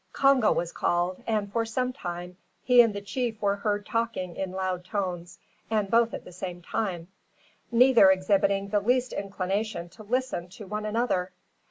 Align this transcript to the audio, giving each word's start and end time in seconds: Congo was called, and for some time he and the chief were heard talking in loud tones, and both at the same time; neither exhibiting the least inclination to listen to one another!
Congo 0.13 0.51
was 0.51 0.71
called, 0.71 1.21
and 1.27 1.51
for 1.53 1.63
some 1.63 1.93
time 1.93 2.35
he 2.63 2.81
and 2.81 2.91
the 2.95 3.01
chief 3.03 3.39
were 3.39 3.57
heard 3.57 3.85
talking 3.85 4.35
in 4.35 4.51
loud 4.51 4.83
tones, 4.83 5.37
and 5.69 5.91
both 5.91 6.11
at 6.15 6.25
the 6.25 6.31
same 6.31 6.59
time; 6.63 7.07
neither 7.71 8.09
exhibiting 8.09 8.69
the 8.69 8.79
least 8.79 9.13
inclination 9.13 9.89
to 9.89 10.01
listen 10.01 10.49
to 10.49 10.65
one 10.65 10.87
another! 10.87 11.33